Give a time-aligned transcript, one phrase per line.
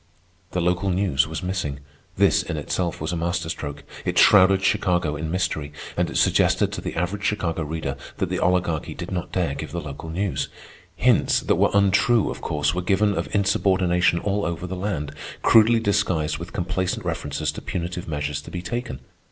[0.53, 1.79] The local news was missing.
[2.17, 3.83] This in itself was a masterstroke.
[4.03, 8.39] It shrouded Chicago in mystery, and it suggested to the average Chicago reader that the
[8.39, 10.49] Oligarchy did not dare give the local news.
[10.95, 15.11] Hints that were untrue, of course, were given of insubordination all over the land,
[15.43, 19.01] crudely disguised with complacent references to punitive measures to be taken.